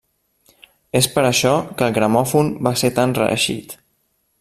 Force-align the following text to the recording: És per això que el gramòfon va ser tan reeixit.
És 0.99 1.09
per 1.17 1.25
això 1.29 1.51
que 1.81 1.91
el 1.91 1.95
gramòfon 1.99 2.51
va 2.69 2.75
ser 2.85 2.95
tan 3.01 3.15
reeixit. 3.23 3.79